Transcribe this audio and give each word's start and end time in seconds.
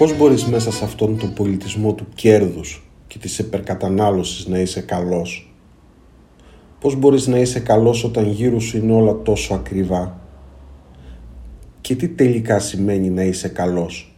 Πώς 0.00 0.16
μπορείς 0.16 0.44
μέσα 0.44 0.72
σε 0.72 0.84
αυτόν 0.84 1.18
τον 1.18 1.32
πολιτισμό 1.32 1.94
του 1.94 2.06
κέρδους 2.14 2.90
και 3.06 3.18
της 3.18 3.38
υπερκατανάλωσης 3.38 4.46
να 4.46 4.58
είσαι 4.58 4.80
καλός; 4.80 5.54
Πώς 6.80 6.96
μπορείς 6.96 7.26
να 7.26 7.38
είσαι 7.38 7.60
καλός 7.60 8.04
όταν 8.04 8.26
γύρω 8.30 8.60
σου 8.60 8.76
είναι 8.76 8.92
όλα 8.92 9.22
τόσο 9.22 9.54
ακριβά; 9.54 10.20
Και 11.80 11.96
τι 11.96 12.08
τελικά 12.08 12.58
σημαίνει 12.58 13.10
να 13.10 13.22
είσαι 13.22 13.48
καλός; 13.48 14.14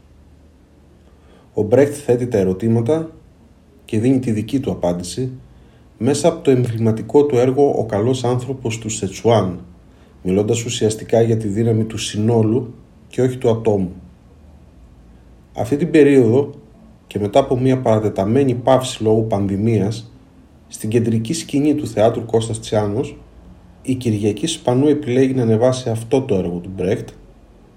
Ο 1.55 1.63
Μπρέχτ 1.63 1.95
θέτει 2.05 2.27
τα 2.27 2.39
ερωτήματα 2.39 3.11
και 3.85 3.99
δίνει 3.99 4.19
τη 4.19 4.31
δική 4.31 4.61
του 4.61 4.71
απάντηση 4.71 5.31
μέσα 5.99 6.29
από 6.29 6.43
το 6.45 6.51
εμβληματικό 6.51 7.25
του 7.25 7.39
έργο 7.39 7.75
«Ο 7.79 7.87
καλός 7.87 8.25
άνθρωπος 8.25 8.79
του 8.79 8.89
Σετσουάν», 8.89 9.65
μιλώντας 10.23 10.65
ουσιαστικά 10.65 11.23
για 11.23 11.37
τη 11.37 11.49
δύναμη 11.49 11.85
του 11.85 11.99
συνόλου 11.99 12.75
και 13.09 13.23
όχι 13.23 13.37
του 13.37 13.51
ατόμου. 13.51 14.02
Αυτή 15.55 15.77
την 15.77 15.91
περίοδο 15.91 16.51
και 17.07 17.19
μετά 17.19 17.39
από 17.39 17.59
μια 17.59 17.79
παρατεταμένη 17.81 18.55
παύση 18.55 19.03
λόγω 19.03 19.21
πανδημίας, 19.21 20.13
στην 20.69 20.91
κεντρική 20.91 21.33
σκηνή 21.33 21.75
του 21.75 21.87
θεάτρου 21.87 22.25
Κώστας 22.25 22.61
Τσιάνος, 22.61 23.17
η 23.83 23.95
Κυριακή 23.95 24.47
Σπανού 24.47 24.89
επιλέγει 24.89 25.35
να 25.35 25.43
ανεβάσει 25.43 25.91
αυτό 25.91 26.23
το 26.23 26.35
έργο 26.35 26.59
του 26.59 26.71
Μπρέχτ 26.77 27.09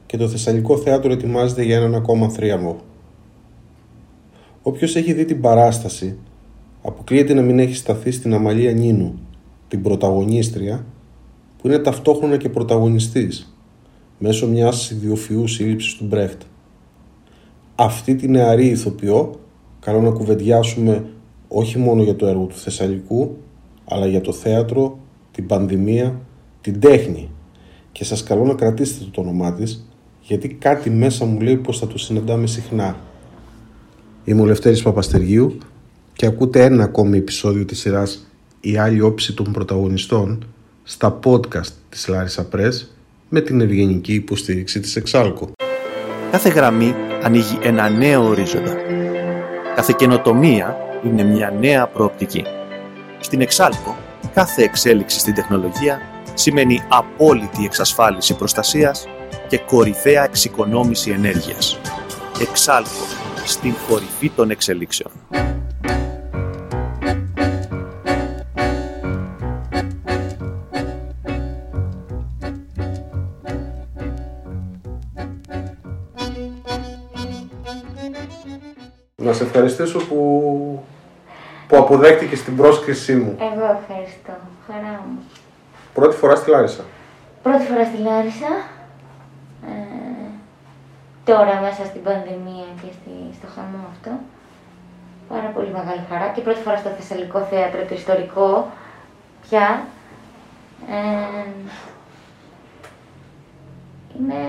και 0.05 0.17
το 0.17 0.27
Θεσσαλικό 0.27 0.77
Θέατρο 0.77 1.11
ετοιμάζεται 1.11 1.63
για 1.63 1.75
έναν 1.75 1.95
ακόμα 1.95 2.29
θρίαμβο. 2.29 2.77
Όποιος 4.61 4.95
έχει 4.95 5.13
δει 5.13 5.25
την 5.25 5.41
παράσταση, 5.41 6.17
αποκλείεται 6.83 7.33
να 7.33 7.41
μην 7.41 7.59
έχει 7.59 7.75
σταθεί 7.75 8.11
στην 8.11 8.33
Αμαλία 8.33 8.71
Νίνου, 8.71 9.19
την 9.67 9.81
πρωταγωνίστρια, 9.81 10.85
που 11.57 11.67
είναι 11.67 11.79
ταυτόχρονα 11.79 12.37
και 12.37 12.49
πρωταγωνιστής, 12.49 13.57
μέσω 14.17 14.47
μιας 14.47 14.91
ιδιοφυούς 14.91 15.53
σύλληψης 15.53 15.93
του 15.93 16.05
Μπρέχτ 16.05 16.41
αυτή 17.75 18.15
τη 18.15 18.27
νεαρή 18.27 18.65
ηθοποιό 18.65 19.39
καλό 19.79 20.01
να 20.01 20.09
κουβεντιάσουμε 20.09 21.05
όχι 21.47 21.77
μόνο 21.77 22.03
για 22.03 22.15
το 22.15 22.27
έργο 22.27 22.45
του 22.45 22.55
Θεσσαλικού 22.55 23.37
αλλά 23.89 24.07
για 24.07 24.21
το 24.21 24.31
θέατρο, 24.31 24.99
την 25.31 25.45
πανδημία, 25.45 26.21
την 26.61 26.79
τέχνη 26.79 27.29
και 27.91 28.03
σας 28.03 28.23
καλώ 28.23 28.45
να 28.45 28.53
κρατήσετε 28.53 29.05
το 29.11 29.21
όνομά 29.21 29.53
της 29.53 29.89
γιατί 30.21 30.47
κάτι 30.47 30.89
μέσα 30.89 31.25
μου 31.25 31.39
λέει 31.39 31.55
πως 31.55 31.79
θα 31.79 31.87
το 31.87 31.97
συναντάμε 31.97 32.47
συχνά. 32.47 32.95
Είμαι 34.23 34.41
ο 34.41 34.45
Λευτέρης 34.45 34.81
Παπαστεργίου 34.81 35.57
και 36.13 36.25
ακούτε 36.25 36.63
ένα 36.63 36.83
ακόμη 36.83 37.17
επεισόδιο 37.17 37.65
της 37.65 37.79
σειράς 37.79 38.27
«Η 38.59 38.77
άλλη 38.77 39.01
όψη 39.01 39.33
των 39.33 39.51
πρωταγωνιστών» 39.51 40.45
στα 40.83 41.19
podcast 41.23 41.71
της 41.89 42.07
Larissa 42.07 42.47
Press 42.53 42.87
με 43.29 43.41
την 43.41 43.61
ευγενική 43.61 44.13
υποστήριξη 44.13 44.79
της 44.79 44.95
Exalco. 44.95 45.49
Κάθε 46.31 46.49
γραμμή 46.49 46.93
ανοίγει 47.25 47.57
ένα 47.61 47.89
νέο 47.89 48.23
ορίζοντα. 48.23 48.75
Κάθε 49.75 49.93
καινοτομία 49.97 50.77
είναι 51.05 51.23
μια 51.23 51.53
νέα 51.59 51.87
προοπτική. 51.87 52.45
Στην 53.19 53.41
Exalco, 53.41 53.95
κάθε 54.33 54.63
εξέλιξη 54.63 55.19
στην 55.19 55.33
τεχνολογία 55.33 56.01
σημαίνει 56.33 56.83
απόλυτη 56.87 57.65
εξασφάλιση 57.65 58.35
προστασίας 58.35 59.07
και 59.47 59.57
κορυφαία 59.57 60.23
εξοικονόμηση 60.23 61.11
ενέργειας. 61.11 61.79
Exalco, 62.41 63.05
στην 63.45 63.73
κορυφή 63.89 64.29
των 64.29 64.49
εξελίξεων. 64.49 65.11
Ευχαριστήσω 79.55 79.99
που, 80.05 80.19
που 81.67 81.77
αποδέχτηκες 81.77 82.43
την 82.43 82.55
πρόσκλησή 82.55 83.15
μου. 83.15 83.37
Εγώ 83.39 83.65
ευχαριστώ. 83.79 84.33
Χαρά 84.67 85.01
μου. 85.07 85.17
Πρώτη 85.93 86.15
φορά 86.15 86.35
στη 86.35 86.49
Λάρισα. 86.49 86.83
Πρώτη 87.43 87.63
φορά 87.63 87.85
στη 87.85 87.97
Λάρισα. 87.97 88.51
Ε, 89.67 90.27
τώρα 91.23 91.59
μέσα 91.61 91.85
στην 91.85 92.03
πανδημία 92.03 92.69
και 92.81 92.89
στη, 92.97 93.13
στο 93.37 93.47
χαμό 93.55 93.83
αυτό. 93.91 94.11
Πάρα 95.29 95.47
πολύ 95.55 95.71
μεγάλη 95.71 96.03
χαρά. 96.09 96.27
Και 96.27 96.41
πρώτη 96.41 96.59
φορά 96.59 96.77
στο 96.77 96.89
Θεσσαλικό 96.89 97.39
Θέατρο, 97.39 97.79
το 97.89 97.95
ιστορικό 97.95 98.71
πια. 99.49 99.87
Ε, 100.89 101.49
είναι 104.17 104.41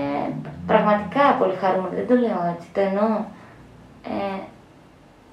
πραγματικά 0.67 1.35
πολύ 1.39 1.55
χαρούμενο, 1.61 1.95
δεν 1.95 2.07
το 2.07 2.15
λέω 2.15 2.55
έτσι, 2.55 2.67
το 2.73 2.81
εννοώ. 2.81 3.09
Ε, 4.03 4.39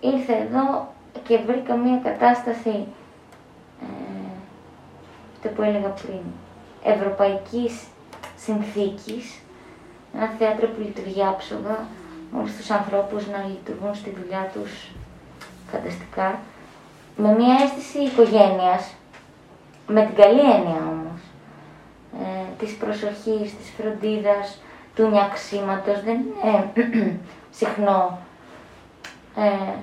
ήρθα 0.00 0.36
εδώ 0.36 0.92
και 1.26 1.38
βρήκα 1.46 1.74
μια 1.74 2.00
κατάσταση, 2.02 2.86
ε, 3.80 3.86
αυτό 5.36 5.48
που 5.48 5.62
έλεγα 5.62 5.88
πριν, 5.88 6.22
ευρωπαϊκής 6.84 7.82
συνθήκης, 8.36 9.40
ένα 10.14 10.30
θέατρο 10.38 10.66
που 10.68 10.80
λειτουργεί 10.80 11.24
άψογα, 11.24 11.78
με 12.32 12.38
όλους 12.38 12.56
τους 12.56 12.70
ανθρώπους 12.70 13.26
να 13.26 13.44
λειτουργούν 13.48 13.94
στη 13.94 14.10
δουλειά 14.20 14.50
τους 14.54 14.90
φανταστικά, 15.70 16.38
με 17.16 17.34
μια 17.34 17.54
αίσθηση 17.62 17.98
οικογένειας, 17.98 18.94
με 19.86 20.06
την 20.06 20.14
καλή 20.14 20.40
έννοια 20.40 20.82
όμως, 20.92 21.20
ε, 22.22 22.44
της 22.58 22.76
προσοχής, 22.76 23.56
της 23.56 23.72
φροντίδας, 23.76 24.58
του 24.94 25.08
νιαξίματος, 25.08 26.02
δεν 26.02 26.20
είναι 26.20 26.72
συχνό 27.58 28.18
ε, 29.36 29.74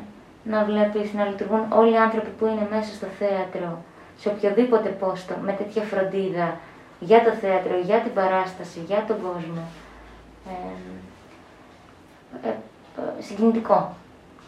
να 0.44 0.64
βλέπεις 0.64 1.14
να 1.14 1.26
λειτουργούν 1.26 1.64
όλοι 1.72 1.94
οι 1.94 1.98
άνθρωποι 1.98 2.30
που 2.40 2.46
είναι 2.46 2.68
μέσα 2.72 2.94
στο 2.94 3.08
θέατρο, 3.20 3.84
σε 4.18 4.30
οποιοδήποτε 4.30 4.90
πόστο, 4.90 5.36
με 5.42 5.52
τέτοια 5.52 5.82
φροντίδα 5.82 6.58
για 7.00 7.24
το 7.24 7.32
θέατρο, 7.42 7.80
για 7.86 8.00
την 8.00 8.14
παράσταση, 8.14 8.80
για 8.88 9.06
τον 9.08 9.18
κόσμο. 9.22 9.64
Ε, 10.48 10.52
ε, 12.48 12.50
ε 12.50 13.22
συγκινητικό. 13.22 13.96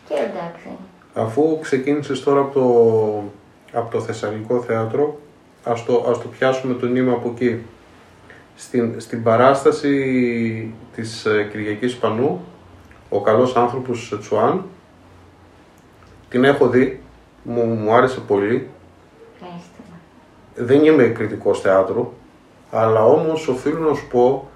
Και 0.08 0.14
εντάξει. 0.14 0.70
Αφού 1.14 1.60
ξεκίνησες 1.62 2.24
τώρα 2.24 2.40
από 2.40 2.54
το, 2.54 3.80
από 3.80 3.92
το 3.92 4.02
Θεσσαλικό 4.02 4.62
Θέατρο, 4.62 5.20
ας 5.64 5.86
το, 5.86 6.06
ας 6.10 6.22
το 6.22 6.28
πιάσουμε 6.28 6.74
το 6.74 6.86
νήμα 6.86 7.12
από 7.12 7.30
εκεί. 7.30 7.62
Στην, 8.56 9.00
στην 9.00 9.24
παράσταση 9.24 10.74
της 10.96 11.26
ε, 11.26 11.48
Κυριακής 11.52 11.96
Πανού, 11.98 12.42
ο 13.10 13.22
καλός 13.22 13.56
άνθρωπος 13.56 14.18
Τσουάν, 14.20 14.66
την 16.34 16.44
έχω 16.44 16.68
δει, 16.68 17.00
μου, 17.44 17.64
μου 17.66 17.94
άρεσε 17.94 18.20
πολύ. 18.20 18.70
Δεν 20.56 20.84
είμαι 20.86 21.04
κριτικός 21.04 21.62
θεάτρου, 21.62 22.14
αλλά 22.72 23.06
όμως 23.06 23.48
οφείλω 23.48 23.90
να 23.90 23.96
σου 23.96 24.08
πω 24.08 24.50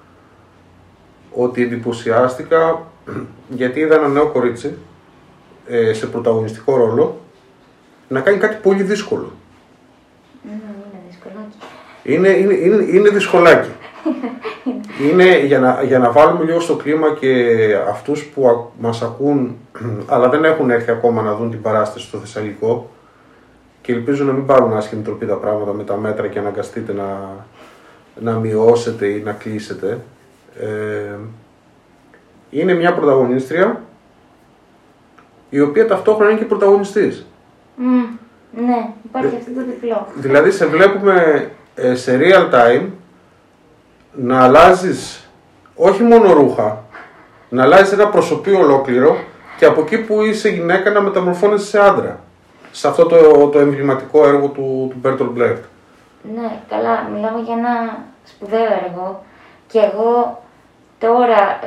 ότι 1.34 1.64
εντυπωσιάστηκα 1.64 2.88
γιατί 3.50 3.80
είδα 3.80 3.96
ένα 3.96 4.08
νέο 4.08 4.28
κορίτσι 4.28 4.78
ε, 5.68 5.94
σε 5.94 6.08
πρωταγωνιστικό 6.08 6.76
ρόλο 6.78 7.20
να 8.08 8.22
κάνει 8.22 8.38
κάτι 8.38 8.56
πολύ 8.62 8.84
δύσκολο. 8.84 9.32
Είναι, 12.04 12.30
είναι, 12.30 12.54
είναι, 12.54 12.84
είναι 12.84 13.10
δυσκολάκι. 13.10 13.70
είναι 15.12 15.46
για 15.46 15.60
να, 15.60 15.84
για 15.84 16.00
να 16.00 16.12
βάλουμε 16.12 16.44
λίγο 16.44 16.60
στο 16.60 16.76
κλίμα 16.76 17.14
και 17.20 17.58
αυτούς 17.90 18.26
που 18.26 18.72
μας 18.80 19.02
ακούν 19.02 19.58
αλλά 20.14 20.30
δεν 20.30 20.44
έχουν 20.44 20.70
έρθει 20.70 20.92
ακόμα 20.92 21.22
να 21.22 21.36
δουν 21.36 21.50
την 21.50 21.62
παράσταση 21.62 22.06
στο 22.06 22.18
Θεσσαλικό 22.18 22.90
και 23.82 23.94
ελπίζω 23.94 24.24
να 24.24 24.32
μην 24.32 24.46
πάρουν 24.46 24.74
άσχημη 24.74 25.02
τροπή 25.02 25.26
τα 25.26 25.36
πράγματα 25.36 25.74
με 25.74 25.84
τα 25.84 25.96
μέτρα 25.96 26.28
και 26.28 26.40
αναγκαστείτε 26.40 26.94
να, 26.94 27.30
να 28.20 28.32
μειώσετε 28.32 29.08
ή 29.08 29.22
να 29.26 29.32
κλείσετε. 29.32 30.00
Ε, 30.60 31.16
είναι 32.50 32.74
μια 32.74 32.94
πρωταγωνίστρια 32.94 33.82
η 35.50 35.60
οποία 35.60 35.88
ταυτόχρονα 35.88 36.30
είναι 36.30 36.40
και 36.40 36.46
πρωταγωνιστής. 36.46 37.26
ναι, 38.52 38.90
υπάρχει 39.06 39.36
αυτό 39.36 39.52
το 39.52 39.66
διπλό. 39.66 40.08
Δηλαδή 40.16 40.52
σε 40.52 40.66
βλέπουμε 40.66 41.50
ε, 41.76 41.96
σε 41.96 42.20
real 42.22 42.54
time 42.54 42.88
να 44.18 44.44
αλλάζεις 44.44 45.30
όχι 45.76 46.04
μόνο 46.04 46.34
ρούχα, 46.34 46.84
να 47.50 47.64
αλλάζεις 47.64 47.92
ένα 47.92 48.08
προσωπείο 48.08 48.60
ολόκληρο 48.60 49.18
και 49.58 49.66
από 49.66 49.82
εκεί 49.82 49.98
που 49.98 50.22
είσαι 50.22 50.50
γυναίκα 50.50 50.92
να 50.92 51.02
μεταμορφώνεσαι 51.02 51.66
σε 51.66 51.80
άντρα. 51.80 52.20
Σε 52.72 52.88
αυτό 52.88 53.06
το, 53.06 53.48
το 53.48 53.60
εμβληματικό 53.60 54.28
έργο 54.28 54.48
του, 54.48 54.88
του 54.90 54.96
Μπέρτολ 55.00 55.28
Μπλέχτ. 55.28 55.64
Ναι, 56.36 56.60
καλά, 56.70 57.10
μιλάμε 57.14 57.40
για 57.40 57.56
ένα 57.58 57.98
σπουδαίο 58.24 58.66
έργο 58.86 59.24
και 59.68 59.80
εγώ 59.80 60.44
τώρα 61.00 61.60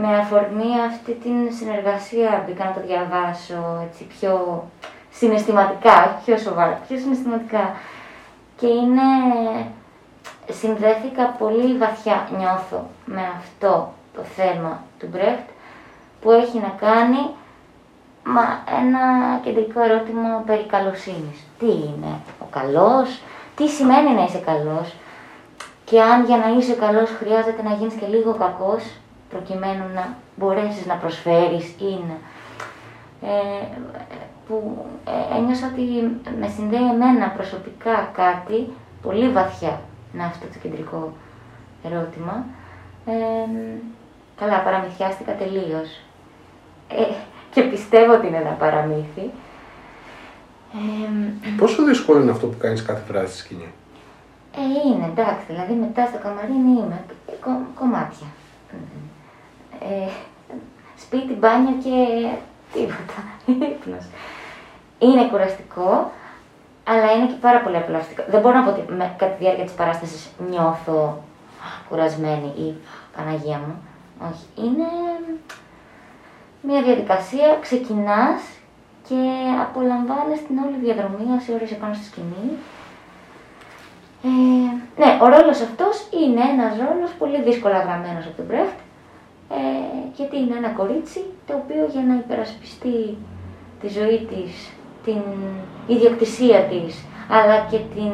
με 0.00 0.16
αφορμή 0.18 0.72
αυτή 0.88 1.12
την 1.12 1.54
συνεργασία 1.58 2.44
μπήκα 2.46 2.64
να 2.64 2.72
το 2.72 2.80
διαβάσω 2.86 3.86
έτσι 3.88 4.04
πιο 4.04 4.64
συναισθηματικά, 5.10 6.20
πιο 6.24 6.36
σοβαρά, 6.36 6.80
πιο 6.88 6.98
συναισθηματικά 6.98 7.76
και 8.56 8.66
είναι 8.66 9.08
συνδέθηκα 10.52 11.24
πολύ 11.38 11.76
βαθιά 11.76 12.28
νιώθω 12.38 12.86
με 13.04 13.22
αυτό 13.38 13.92
το 14.14 14.22
θέμα 14.22 14.82
του 14.98 15.08
Μπρέχτ 15.10 15.48
που 16.20 16.30
έχει 16.30 16.58
να 16.58 16.74
κάνει 16.80 17.22
με 18.24 18.40
ένα 18.80 19.00
κεντρικό 19.42 19.80
ερώτημα 19.80 20.42
περί 20.46 20.64
καλοσύνης. 20.66 21.44
Τι 21.58 21.66
είναι 21.66 22.12
ο 22.40 22.44
καλός, 22.50 23.22
τι 23.56 23.68
σημαίνει 23.68 24.10
να 24.10 24.24
είσαι 24.24 24.38
καλός 24.38 24.94
και 25.84 26.02
αν 26.02 26.24
για 26.24 26.36
να 26.36 26.48
είσαι 26.58 26.72
καλός 26.72 27.10
χρειάζεται 27.10 27.62
να 27.62 27.74
γίνεις 27.74 27.94
και 27.94 28.06
λίγο 28.06 28.34
κακός 28.34 28.82
προκειμένου 29.30 29.84
να 29.94 30.16
μπορέσεις 30.36 30.86
να 30.86 30.94
προσφέρεις 30.94 31.64
ή 31.64 32.00
να... 32.08 32.16
Ε, 33.28 33.68
που 34.48 34.86
ε, 35.04 35.36
ένιωσα 35.36 35.70
ότι 35.72 35.82
με 36.40 36.48
συνδέει 36.56 36.88
εμένα 36.92 37.28
προσωπικά 37.28 38.10
κάτι 38.12 38.72
πολύ 39.02 39.28
βαθιά 39.28 39.80
με 40.12 40.24
αυτό 40.24 40.46
το 40.46 40.58
κεντρικό 40.62 41.12
ερώτημα. 41.84 42.44
Ε, 43.06 43.12
καλά, 44.36 44.58
παραμυθιάστηκα 44.60 45.34
τελείως. 45.34 46.00
Ε, 46.88 47.04
και 47.50 47.62
πιστεύω 47.62 48.12
ότι 48.14 48.26
είναι 48.26 48.36
ένα 48.36 48.50
παραμύθι. 48.50 49.30
Ε, 50.74 51.50
Πόσο 51.56 51.84
δύσκολο 51.84 52.20
είναι 52.20 52.30
αυτό 52.30 52.46
που 52.46 52.56
κάνεις 52.58 52.82
κάθε 52.82 53.02
βράδυ 53.08 53.26
στη 53.28 53.36
σκηνή; 53.38 53.68
Ε, 54.56 54.88
είναι, 54.88 55.06
εντάξει, 55.06 55.44
δηλαδή 55.48 55.72
μετά 55.72 56.06
στο 56.06 56.18
καμαρίνι 56.18 56.70
είμαι 56.70 57.04
κο, 57.40 57.50
κομμάτια. 57.74 58.26
Ε, 59.80 60.10
σπίτι, 60.96 61.32
μπάνιο 61.32 61.72
και 61.82 62.28
τίποτα, 62.72 63.18
ύπνος. 63.70 64.04
Είναι 64.98 65.28
κουραστικό, 65.30 66.12
αλλά 66.90 67.12
είναι 67.12 67.26
και 67.26 67.40
πάρα 67.40 67.60
πολύ 67.60 67.76
απολαυστικό. 67.76 68.22
Δεν 68.32 68.40
μπορώ 68.40 68.54
να 68.54 68.64
πω 68.64 68.70
ότι 68.70 68.92
με, 68.92 69.14
κατά 69.18 69.32
τη 69.32 69.42
διάρκεια 69.42 69.64
της 69.64 69.74
παράστασης 69.80 70.30
νιώθω 70.50 71.22
κουρασμένη 71.88 72.52
ή 72.64 72.68
Παναγία 73.16 73.58
μου. 73.64 73.74
Όχι, 74.28 74.44
είναι 74.66 74.88
μια 76.62 76.82
διαδικασία, 76.82 77.58
ξεκινάς 77.60 78.40
και 79.08 79.20
απολαμβάνεις 79.64 80.46
την 80.46 80.56
όλη 80.64 80.76
διαδρομή 80.84 81.24
όσοι 81.36 81.52
ώρες 81.52 81.70
επάνω 81.70 81.94
στη 81.94 82.04
σκηνή. 82.04 82.46
Ε, 84.24 84.28
ναι, 85.00 85.10
ο 85.22 85.26
ρόλος 85.34 85.60
αυτός 85.60 85.94
είναι 86.20 86.42
ένας 86.54 86.72
ρόλος 86.84 87.10
πολύ 87.18 87.42
δύσκολα 87.42 87.78
γραμμένος 87.78 88.26
από 88.26 88.36
τον 88.36 88.46
Μπρέχτ, 88.46 88.78
ε, 89.50 89.60
γιατί 90.16 90.36
είναι 90.38 90.56
ένα 90.56 90.68
κορίτσι 90.68 91.20
το 91.46 91.52
οποίο 91.62 91.82
για 91.92 92.02
να 92.08 92.14
υπερασπιστεί 92.14 93.16
τη 93.80 93.88
ζωή 93.88 94.18
της, 94.30 94.52
την 95.04 95.22
ιδιοκτησία 95.86 96.60
της, 96.60 97.04
αλλά 97.28 97.66
και 97.70 97.78
την 97.94 98.12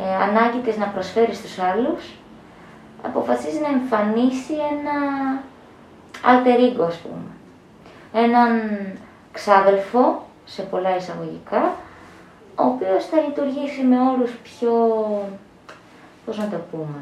ε, 0.00 0.14
ανάγκη 0.22 0.58
της 0.58 0.76
να 0.76 0.86
προσφέρει 0.86 1.34
στους 1.34 1.58
άλλους, 1.58 2.02
αποφασίζει 3.02 3.60
να 3.60 3.68
εμφανίσει 3.68 4.52
ένα 4.52 4.96
alter 6.24 6.58
ego, 6.60 6.86
ας 6.86 6.96
πούμε. 6.96 7.30
Έναν 8.12 8.60
ξάδελφο, 9.32 10.26
σε 10.44 10.62
πολλά 10.62 10.96
εισαγωγικά, 10.96 11.74
ο 12.54 12.64
οποίος 12.64 13.06
θα 13.06 13.20
λειτουργήσει 13.20 13.82
με 13.82 13.96
όρους 14.10 14.30
πιο, 14.42 14.72
πώς 16.26 16.38
να 16.38 16.48
το 16.48 16.56
πούμε, 16.70 16.98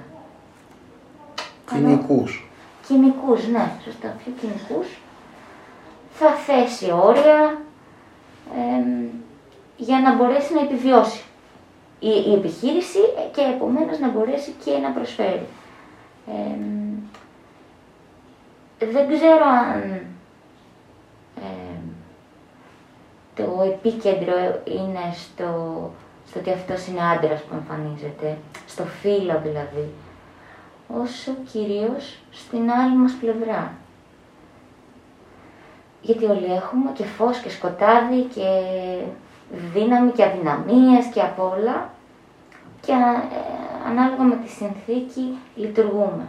Κοινικούς. 1.70 2.49
κοινικούς, 2.87 3.49
ναι, 3.49 3.70
σωστά, 3.85 4.17
πιο 4.25 4.32
κοινικούς. 4.41 4.99
Θα 6.12 6.31
θέσει 6.31 6.93
όρια 7.02 7.61
για 9.76 10.00
να 10.00 10.14
μπορέσει 10.14 10.55
να 10.55 10.61
επιβιώσει 10.61 11.23
η, 11.99 12.08
η 12.08 12.32
επιχείρηση 12.32 12.99
και 13.35 13.41
επομένως 13.41 13.99
να 13.99 14.08
μπορέσει 14.08 14.55
και 14.64 14.79
να 14.79 14.91
προσφέρει 14.91 15.47
δεν 18.87 19.08
ξέρω 19.08 19.44
αν 19.44 19.82
ε, 21.37 21.79
το 23.35 23.62
επίκεντρο 23.62 24.62
είναι 24.64 25.14
στο, 25.14 25.91
στο 26.29 26.38
ότι 26.38 26.50
αυτός 26.50 26.87
είναι 26.87 27.00
άντρας 27.02 27.43
που 27.43 27.55
εμφανίζεται, 27.55 28.38
στο 28.67 28.85
φύλλο 28.85 29.41
δηλαδή, 29.43 29.91
όσο 31.02 31.32
κυρίως 31.52 32.19
στην 32.31 32.70
άλλη 32.70 32.97
μας 32.97 33.12
πλευρά. 33.12 33.75
Γιατί 36.02 36.25
όλοι 36.25 36.52
έχουμε 36.52 36.91
και 36.94 37.05
φως 37.05 37.38
και 37.38 37.50
σκοτάδι 37.50 38.20
και 38.35 38.49
δύναμη 39.75 40.11
και 40.11 40.25
αδυναμίες 40.25 41.06
και 41.14 41.20
απ' 41.20 41.41
όλα 41.41 41.91
και 42.81 42.93
ε, 42.93 43.88
ανάλογα 43.88 44.23
με 44.23 44.37
τη 44.44 44.49
συνθήκη 44.49 45.38
λειτουργούμε. 45.55 46.25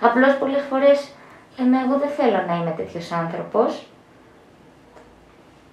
Απλώς 0.00 0.36
πολλές 0.38 0.62
φορές 0.70 1.12
Εμένα 1.58 1.84
εγώ 1.84 1.98
δεν 1.98 2.08
θέλω 2.08 2.44
να 2.46 2.54
είμαι 2.54 2.74
τέτοιος 2.76 3.12
άνθρωπος 3.12 3.86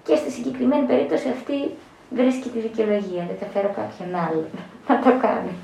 και 0.04 0.16
στη 0.16 0.30
συγκεκριμένη 0.30 0.86
περίπτωση 0.86 1.28
αυτή 1.28 1.70
βρίσκει 2.10 2.48
τη 2.48 2.58
δικαιολογία, 2.58 3.26
δεν 3.28 3.36
θα 3.40 3.46
φέρω 3.52 3.74
κάποιον 3.76 4.14
άλλο 4.14 4.44
να 4.88 4.98
το 4.98 5.10
κάνει. 5.20 5.54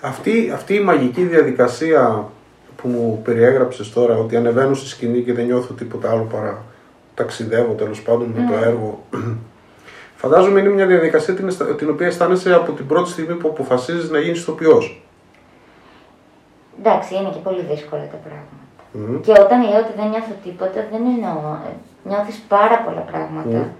Αυτή, 0.00 0.50
αυτή 0.54 0.74
η 0.74 0.80
μαγική 0.80 1.22
διαδικασία 1.22 2.30
που 2.82 2.88
μου 2.88 3.20
περιέγραψες 3.24 3.92
τώρα, 3.92 4.16
ότι 4.16 4.36
ανεβαίνω 4.36 4.74
στη 4.74 4.88
σκηνή 4.88 5.22
και 5.22 5.32
δεν 5.32 5.44
νιώθω 5.44 5.74
τίποτα 5.74 6.10
άλλο 6.10 6.22
παρά 6.32 6.62
ταξιδεύω 7.18 7.72
τέλος 7.72 8.02
πάντων 8.02 8.26
με 8.36 8.44
το 8.50 8.58
ναι. 8.58 8.66
έργο. 8.66 9.04
Φαντάζομαι 10.22 10.60
είναι 10.60 10.68
μια 10.68 10.86
διαδικασία 10.86 11.34
την, 11.34 11.56
την 11.76 11.90
οποία 11.90 12.06
αισθάνεσαι 12.06 12.54
από 12.54 12.72
την 12.72 12.86
πρώτη 12.86 13.10
στιγμή 13.10 13.34
που 13.34 13.48
αποφασίζεις 13.48 14.10
να 14.10 14.18
γίνεις 14.18 14.40
ηθοποιός. 14.40 15.02
Εντάξει, 16.78 17.14
είναι 17.14 17.30
και 17.32 17.38
πολύ 17.38 17.60
δύσκολα 17.60 18.02
τα 18.02 18.18
πράγματα. 18.26 18.64
Mm. 18.94 19.22
Και 19.22 19.32
όταν 19.44 19.62
λέω 19.62 19.78
ότι 19.78 19.92
δεν 19.96 20.08
νιώθω 20.08 20.34
τίποτα, 20.44 20.86
δεν 20.90 21.02
εννοώ. 21.14 21.54
Ε, 21.68 21.72
Νιώθεις 22.08 22.42
πάρα 22.48 22.78
πολλά 22.78 23.00
πράγματα. 23.00 23.60
Mm. 23.64 23.70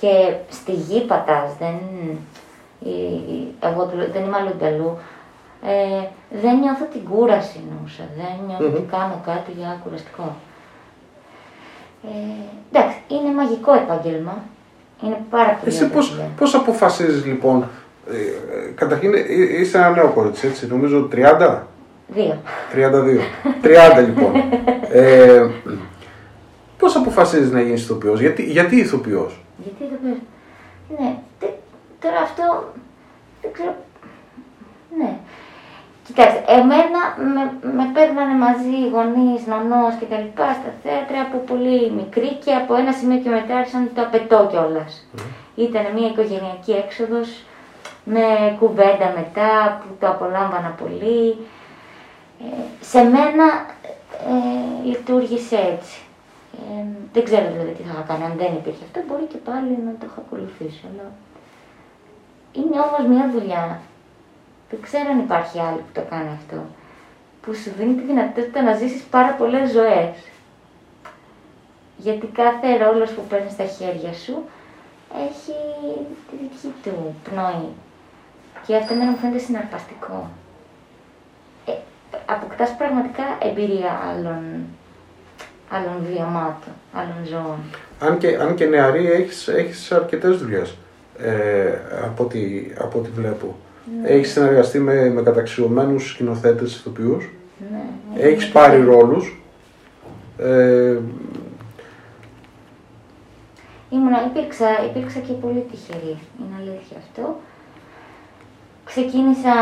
Και 0.00 0.34
στη 0.48 0.72
γη 0.72 1.00
πατάς, 1.00 1.50
δεν. 1.58 1.76
Εγώ 3.60 3.90
δεν 4.12 4.24
είμαι 4.24 4.36
αλλού 4.36 4.98
ε, 5.64 6.06
δεν 6.42 6.58
νιώθω 6.58 6.84
την 6.92 7.04
κούραση 7.10 7.60
νούσα. 7.70 8.02
Δεν 8.16 8.46
νιώθω 8.46 8.64
mm-hmm. 8.64 8.76
ότι 8.76 8.86
κάνω 8.90 9.22
κάτι 9.24 9.52
για 9.56 9.80
κουραστικό. 9.84 10.36
Ε, 12.04 12.08
εντάξει, 12.72 12.96
είναι 13.08 13.34
μαγικό 13.34 13.72
επάγγελμα. 13.74 14.42
Είναι 15.02 15.18
πάρα 15.30 15.58
πολύ 15.60 15.74
Εσύ 15.74 15.88
πώς, 15.88 16.20
πώς 16.36 16.54
αποφασίζεις 16.54 17.24
λοιπόν, 17.24 17.68
ε, 18.10 18.16
ε 18.16 18.72
καταρχήν 18.74 19.14
ε, 19.14 19.60
είσαι 19.60 19.78
ένα 19.78 19.90
νέο 19.90 20.08
κορίτσι 20.08 20.46
έτσι, 20.46 20.66
νομίζω 20.66 21.08
30. 21.12 21.58
Δύο. 22.08 22.36
32. 22.74 24.00
30 24.00 24.04
λοιπόν. 24.06 24.32
ε, 24.92 25.50
Πώς 26.82 26.96
αποφασίζεις 26.96 27.50
να 27.50 27.60
γίνεις 27.60 27.82
ηθοποιός, 27.82 28.20
γιατί, 28.20 28.42
γιατί 28.42 28.76
ηθοποιός; 28.76 29.44
Γιατί 29.56 29.84
ηθοποιός; 29.84 30.18
Ναι, 30.98 31.18
τώρα 32.00 32.20
αυτό 32.22 32.72
δεν 33.42 33.52
ξέρω. 33.52 33.74
Ναι. 34.98 35.18
Κοιτάξτε, 36.06 36.44
εμένα 36.46 37.00
με, 37.34 37.70
με 37.78 37.90
παίρνανε 37.94 38.34
μαζί 38.34 38.74
οι 38.82 38.88
γονείς, 38.88 39.46
νονό 39.46 39.96
και 39.98 40.04
τα 40.04 40.18
λοιπά 40.18 40.52
στα 40.52 40.70
θέατρα 40.82 41.20
από 41.20 41.38
πολύ 41.38 41.90
μικρή 41.90 42.30
και 42.44 42.52
από 42.54 42.74
ένα 42.74 42.92
σημείο 42.92 43.18
και 43.18 43.28
μετά 43.28 43.56
άρχισαν 43.56 43.90
το 43.94 44.02
απαιτώ 44.02 44.48
κιόλας. 44.50 45.06
Mm. 45.16 45.20
Ήταν 45.54 45.84
μια 45.94 46.08
οικογενειακή 46.08 46.72
έξοδος 46.72 47.28
με 48.04 48.56
κουβέντα 48.58 49.12
μετά 49.16 49.80
που 49.80 49.88
το 50.00 50.08
απολάμβανα 50.08 50.76
πολύ. 50.82 51.36
Ε, 52.40 52.44
σε 52.80 53.02
μένα 53.02 53.46
ε, 54.32 54.86
λειτουργήσε 54.88 55.56
έτσι. 55.56 55.98
Ε, 56.52 56.84
δεν 57.12 57.24
ξέρω 57.24 57.46
δηλαδή 57.52 57.72
τι 57.72 57.82
θα 57.82 58.04
έκανα 58.04 58.24
αν 58.24 58.34
δεν 58.36 58.52
υπήρχε 58.60 58.84
αυτό, 58.84 59.00
μπορεί 59.08 59.24
και 59.32 59.40
πάλι 59.48 59.78
να 59.86 59.92
το 59.98 60.04
έχω 60.08 60.22
ακολουθήσει. 60.26 60.80
Αλλά... 60.88 61.06
Είναι 62.52 62.78
όμως 62.86 63.02
μια 63.12 63.30
δουλειά. 63.34 63.80
Δεν 64.72 64.80
ξέρω 64.82 65.08
αν 65.10 65.18
υπάρχει 65.18 65.58
άλλη 65.60 65.78
που 65.78 65.92
το 65.92 66.02
κάνει 66.10 66.30
αυτό. 66.38 66.56
Που 67.42 67.54
σου 67.54 67.70
δίνει 67.78 67.94
τη 67.94 68.02
δυνατότητα 68.02 68.62
να 68.62 68.74
ζήσεις 68.74 69.02
πάρα 69.02 69.32
πολλές 69.32 69.70
ζωές. 69.70 70.14
Γιατί 71.96 72.26
κάθε 72.26 72.76
ρόλος 72.84 73.10
που 73.10 73.22
παίρνει 73.28 73.50
στα 73.50 73.64
χέρια 73.64 74.12
σου 74.12 74.44
έχει 75.26 75.56
τη 76.30 76.36
δική 76.40 76.74
του 76.82 77.14
πνοή. 77.24 77.68
Και 78.66 78.76
αυτό 78.76 78.94
με 78.94 79.04
μου 79.04 79.16
φαίνεται 79.16 79.38
συναρπαστικό 79.38 80.30
αποκτάς 82.26 82.76
πραγματικά 82.76 83.22
εμπειρία 83.42 84.00
άλλων, 84.10 84.42
άλλων 85.70 86.06
βιωμάτων, 86.06 86.72
άλλων 86.92 87.26
ζώων. 87.26 87.58
Αν 88.00 88.18
και, 88.18 88.36
αν 88.36 88.54
και 88.54 88.64
νεαρή 88.64 89.10
έχεις, 89.10 89.48
έχεις 89.48 89.92
αρκετές 89.92 90.36
δουλειές, 90.36 90.74
ε, 91.18 91.72
από, 92.04 92.24
ό,τι, 92.24 92.72
από 92.78 92.98
ό,τι 92.98 93.10
βλέπω. 93.10 93.56
Ναι. 94.02 94.08
Έχεις 94.08 94.32
συνεργαστεί 94.32 94.78
με, 94.78 95.08
με 95.08 95.22
καταξιωμένους 95.22 96.08
σκηνοθέτες 96.08 96.76
ηθοποιούς, 96.76 97.30
ναι, 97.70 97.82
έχεις 98.22 98.48
πάρει 98.48 98.82
ρόλους. 98.82 99.42
Ε, 100.38 100.98
Ήμουνα, 103.90 104.24
υπήρξα, 104.26 104.84
υπήρξα 104.84 105.18
και 105.18 105.32
πολύ 105.32 105.66
τυχερή, 105.70 106.18
είναι 106.38 106.56
αλήθεια 106.58 106.96
αυτό. 106.98 107.36
Ξεκίνησα 108.84 109.54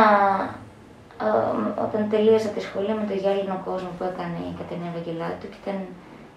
όταν 1.87 2.07
τελείωσα 2.11 2.49
τη 2.49 2.61
σχολή 2.61 2.93
με 3.01 3.05
το 3.09 3.15
γυάλινο 3.21 3.63
κόσμο 3.65 3.91
που 3.99 4.05
έκανε 4.11 4.39
η 4.51 4.55
Κατερίνα 4.59 4.89
Ευαγγελάτου 4.93 5.47
και 5.51 5.61
ήταν 5.65 5.79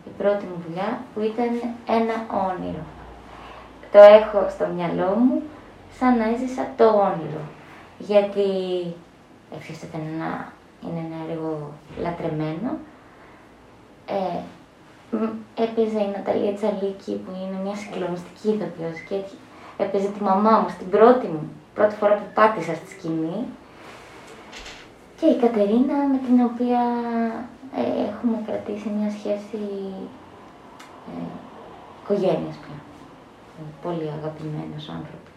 η 0.09 0.11
πρώτη 0.17 0.43
μου 0.49 0.57
δουλειά 0.65 0.89
που 1.13 1.19
ήταν 1.31 1.49
ένα 1.99 2.15
όνειρο. 2.49 2.83
Το 3.91 3.99
έχω 4.19 4.39
στο 4.55 4.65
μυαλό 4.75 5.11
μου 5.25 5.37
σαν 5.97 6.11
να 6.19 6.25
έζησα 6.33 6.63
το 6.79 6.87
όνειρο. 7.09 7.43
Γιατί 7.97 8.47
έτσι 9.55 9.85
ήταν 9.87 10.01
ένα, 10.13 10.51
είναι 10.83 11.01
ένα 11.07 11.31
έργο 11.31 11.71
λατρεμένο. 12.01 12.77
Ε, 14.05 14.39
έπαιζε 15.63 15.99
η 15.99 16.11
Ναταλία 16.15 16.53
Τσαλίκη 16.53 17.13
που 17.23 17.31
είναι 17.41 17.57
μια 17.63 17.75
συγκλονιστική 17.75 18.47
ηθοποιός 18.47 18.99
και 19.09 19.17
έπαιζε 19.83 20.07
τη 20.07 20.23
μαμά 20.23 20.59
μου 20.59 20.69
στην 20.69 20.89
πρώτη 20.89 21.27
μου, 21.27 21.49
πρώτη 21.73 21.95
φορά 21.95 22.13
που 22.13 22.27
πάτησα 22.33 22.75
στη 22.75 22.89
σκηνή 22.89 23.45
και 25.19 25.25
η 25.25 25.37
Κατερίνα 25.39 25.97
με 26.11 26.17
την 26.25 26.37
οποία 26.49 26.81
ε, 27.75 28.03
έχουμε 28.09 28.37
κρατήσει 28.45 28.89
μια 28.89 29.09
σχέση 29.09 29.61
ε, 31.11 31.25
οικογένειας 32.01 32.57
πια. 32.63 32.77
Πολύ 33.81 34.09
αγαπημένος 34.17 34.89
άνθρωπος. 34.97 35.32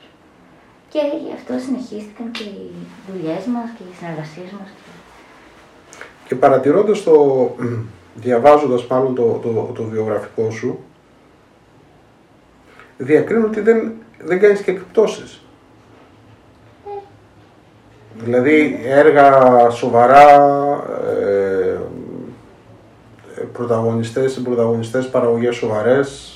Και 0.97 1.03
γι' 1.27 1.33
αυτό 1.33 1.53
συνεχίστηκαν 1.67 2.31
και 2.31 2.43
οι 2.43 2.71
δουλειές 3.11 3.45
μας 3.47 3.69
και 3.77 3.83
οι 3.83 3.95
συνεργασίες 3.99 4.51
μας. 4.51 4.69
Και 6.25 6.35
παρατηρώντας 6.35 7.03
το, 7.03 7.15
διαβάζοντας 8.15 8.87
μάλλον 8.87 9.15
το, 9.15 9.41
το, 9.43 9.73
το 9.75 9.83
βιογραφικό 9.83 10.51
σου, 10.51 10.79
διακρίνω 12.99 13.47
ότι 13.47 13.61
δεν, 13.61 13.93
δεν 14.19 14.41
κάνεις 14.41 14.61
και 14.61 14.71
εκπτώσεις. 14.71 15.41
Δηλαδή 18.19 18.81
έργα 18.85 19.71
σοβαρά, 19.71 20.29
ε, 21.19 21.79
πρωταγωνιστές, 23.53 24.41
πρωταγωνιστές 24.45 25.09
παραγωγές 25.09 25.57
σοβαρές. 25.57 26.36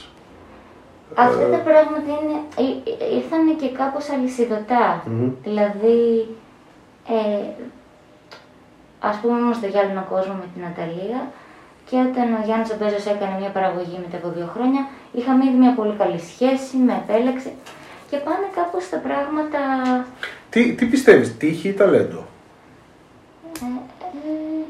Αυτά 1.15 1.49
τα 1.51 1.57
πράγματα 1.57 2.11
είναι, 2.21 2.37
ήρθαν 3.17 3.57
και 3.61 3.69
κάπως 3.69 4.07
Δηλαδή, 5.43 6.29
ε, 7.09 7.65
ας 9.01 9.17
πούμε 9.17 9.41
όμως 9.41 9.57
στο 9.57 9.67
γυάλινο 9.67 10.07
κόσμο 10.11 10.35
με 10.35 10.47
την 10.55 10.65
Αταλία 10.71 11.21
και 11.89 11.97
όταν 11.97 12.27
ο 12.39 12.41
Γιάννης 12.45 12.71
Ομπέζος 12.71 13.07
έκανε 13.07 13.35
μια 13.41 13.51
παραγωγή 13.51 13.99
μετά 14.05 14.17
από 14.17 14.29
δύο 14.37 14.49
χρόνια, 14.55 14.87
είχαμε 15.13 15.45
ήδη 15.45 15.57
μια 15.57 15.75
πολύ 15.75 15.95
καλή 15.99 16.21
σχέση, 16.31 16.77
με 16.77 17.03
επέλεξε 17.03 17.53
και 18.11 18.17
πάνε 18.17 18.47
κάπως 18.55 18.89
τα 18.89 18.97
πράγματα 18.97 19.59
τι, 20.51 20.75
τι 20.75 20.85
πιστεύεις, 20.87 21.37
τύχη 21.37 21.69
ή 21.69 21.73
ταλέντο; 21.73 22.25
Ε, 23.63 23.67
ε, 24.29 24.65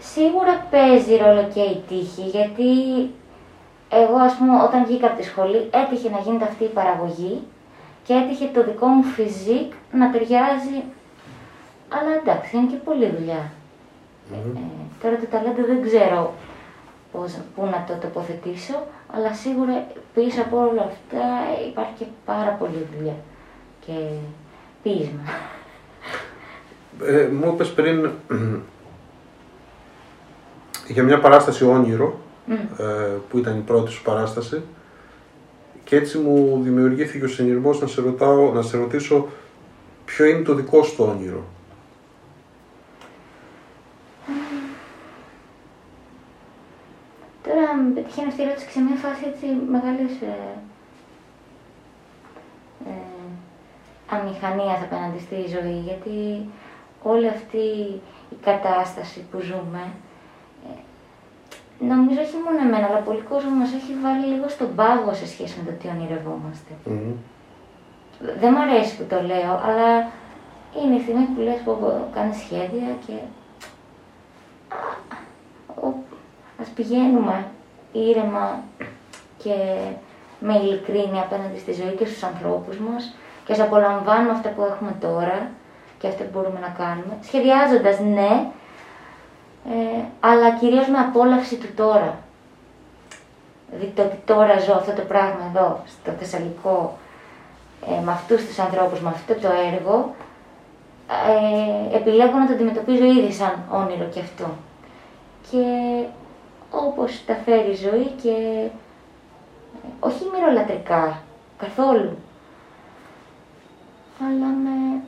σίγουρα 0.00 0.66
παίζει 0.70 1.16
ρόλο 1.16 1.48
και 1.54 1.60
η 1.60 1.82
τύχη, 1.88 2.22
γιατί 2.22 2.64
εγώ 3.90 4.16
ας 4.16 4.34
πούμε 4.34 4.62
όταν 4.62 4.84
βγήκα 4.84 5.06
από 5.06 5.16
τη 5.16 5.24
σχολή 5.24 5.68
έτυχε 5.70 6.10
να 6.10 6.18
γίνεται 6.18 6.44
αυτή 6.44 6.64
η 6.64 6.74
παραγωγή 6.78 7.42
και 8.04 8.12
έτυχε 8.14 8.50
το 8.54 8.64
δικό 8.64 8.86
μου 8.86 9.02
φυσικ 9.02 9.72
να 9.92 10.10
ταιριάζει, 10.10 10.82
αλλά 11.88 12.10
εντάξει, 12.20 12.56
είναι 12.56 12.66
και 12.70 12.76
πολλή 12.76 13.04
Ε, 13.04 14.36
τώρα 15.02 15.16
το 15.16 15.26
ταλέντο 15.30 15.64
δεν 15.66 15.82
ξέρω 15.82 16.34
πώς, 17.12 17.38
πού 17.54 17.64
να 17.64 17.84
το 17.88 17.94
τοποθετήσω, 18.00 18.86
αλλά 19.14 19.34
σίγουρα 19.34 19.86
πίσω 20.14 20.40
από 20.40 20.58
όλα 20.58 20.82
αυτά 20.82 21.24
υπάρχει 21.70 21.92
και 21.98 22.04
πάρα 22.24 22.50
πολλή 22.50 22.88
δουλειά 22.96 23.14
και 23.86 23.92
πείσμα. 24.82 25.22
Ε, 27.02 27.26
μου 27.26 27.52
είπες 27.52 27.72
πριν 27.72 28.10
για 30.94 31.02
μια 31.02 31.18
παράσταση 31.20 31.64
όνειρο, 31.64 32.18
ε, 32.78 32.84
που 33.28 33.38
ήταν 33.38 33.58
η 33.58 33.60
πρώτη 33.60 33.90
σου 33.90 34.02
παράσταση 34.02 34.62
και 35.84 35.96
έτσι 35.96 36.18
μου 36.18 36.60
δημιουργήθηκε 36.62 37.24
ο 37.24 37.28
συνειρμός 37.28 37.80
να 37.80 37.86
σε, 37.86 38.00
ρωτάω, 38.00 38.52
να 38.52 38.62
σε 38.62 38.76
ρωτήσω 38.76 39.28
ποιο 40.04 40.24
είναι 40.24 40.42
το 40.42 40.54
δικό 40.54 40.82
σου 40.82 40.96
το 40.96 41.04
όνειρο. 41.04 41.44
Τώρα 47.42 47.74
με 47.74 47.92
πετυχαίνει 47.94 48.28
αυτή 48.28 48.40
η 48.40 48.44
ερώτηση 48.44 48.70
σε 48.70 48.80
μια 48.80 48.96
φάση 48.96 49.24
έτσι 49.34 49.46
μεγάλης 49.70 50.20
ε, 50.20 50.58
ε 52.88 52.92
αμηχανίας 54.08 54.82
απέναντι 54.82 55.18
στη 55.18 55.34
ζωή, 55.34 55.78
γιατί 55.78 56.46
όλη 57.02 57.28
αυτή 57.28 57.64
η 58.30 58.36
κατάσταση 58.40 59.26
που 59.30 59.40
ζούμε, 59.40 59.82
ε, 59.82 60.09
νομίζω 61.94 62.20
όχι 62.26 62.36
μόνο 62.44 62.58
εμένα, 62.66 62.86
αλλά 62.86 63.00
πολύ 63.08 63.22
κόσμο 63.30 63.50
μας 63.60 63.72
έχει 63.78 63.92
βάλει 64.02 64.26
λίγο 64.32 64.48
στον 64.48 64.74
πάγο 64.78 65.12
σε 65.20 65.26
σχέση 65.32 65.54
με 65.58 65.62
το 65.70 65.72
τι 65.78 65.86
ονειρευόμαστε. 65.94 66.72
Mm. 66.86 67.14
Δεν 68.40 68.50
μου 68.52 68.62
αρέσει 68.66 68.96
που 68.96 69.04
το 69.12 69.18
λέω, 69.30 69.52
αλλά 69.66 69.90
είναι 70.78 70.96
η 70.96 71.02
στιγμή 71.04 71.24
που 71.24 71.40
λες 71.40 71.60
που 71.64 71.72
κάνεις 72.14 72.36
σχέδια 72.36 72.88
και 73.06 73.16
ας 76.60 76.68
πηγαίνουμε 76.74 77.46
ήρεμα 77.92 78.62
και 79.42 79.54
με 80.40 80.54
ειλικρίνεια 80.54 81.22
απέναντι 81.22 81.58
στη 81.58 81.72
ζωή 81.72 81.94
και 81.98 82.06
στους 82.06 82.22
ανθρώπους 82.22 82.78
μας 82.78 83.14
και 83.44 83.52
ας 83.52 83.60
απολαμβάνουμε 83.60 84.30
αυτά 84.30 84.48
που 84.48 84.62
έχουμε 84.62 84.94
τώρα 85.00 85.50
και 85.98 86.08
αυτά 86.08 86.22
που 86.24 86.30
μπορούμε 86.32 86.60
να 86.60 86.74
κάνουμε, 86.82 87.14
σχεδιάζοντας 87.22 88.00
ναι, 88.00 88.50
ε, 89.68 90.02
αλλά 90.20 90.50
κυρίως 90.50 90.88
με 90.88 90.98
απόλαυση 90.98 91.56
του 91.56 91.68
τώρα. 91.76 92.18
Δηλαδή 93.70 93.92
το 93.96 94.02
ότι 94.02 94.18
τώρα 94.24 94.58
ζω 94.58 94.72
αυτό 94.72 94.92
το 94.92 95.02
πράγμα 95.02 95.52
εδώ, 95.54 95.80
στο 95.86 96.10
Θεσσαλικό, 96.18 96.98
ε, 97.86 98.00
με 98.04 98.12
αυτούς 98.12 98.46
τους 98.46 98.58
ανθρώπους, 98.58 99.00
με 99.00 99.08
αυτό 99.08 99.34
το 99.34 99.48
έργο, 99.72 100.14
ε, 101.92 101.96
επιλέγω 101.96 102.38
να 102.38 102.46
το 102.46 102.52
αντιμετωπίζω 102.52 103.04
ήδη 103.04 103.32
σαν 103.32 103.64
όνειρο 103.70 104.04
και 104.04 104.20
αυτό. 104.20 104.46
Και 105.50 105.64
όπως 106.70 107.24
τα 107.26 107.34
φέρει 107.44 107.70
η 107.70 107.74
ζωή 107.74 108.06
και 108.22 108.30
ε, 108.64 108.70
όχι 110.00 110.24
μυρολατρικά, 110.32 111.22
καθόλου 111.58 112.16
αλλά 114.26 114.46
με, 114.46 115.00